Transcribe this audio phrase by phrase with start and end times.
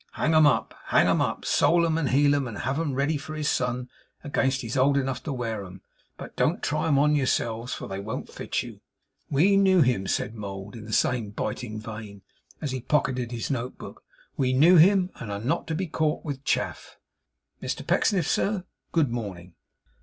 [0.13, 3.17] 'Hang 'em up, hang 'em up; sole 'em and heel 'em, and have 'em ready
[3.17, 3.87] for his son
[4.23, 5.81] against he's old enough to wear 'em;
[6.17, 8.79] but don't try 'em on yourselves, for they won't fit you.
[9.29, 12.23] We knew him,' said Mould, in the same biting vein,
[12.61, 14.03] as he pocketed his note book;
[14.37, 16.97] 'we knew him, and are not to be caught with chaff.
[17.61, 19.53] Mr Pecksniff, sir, good morning.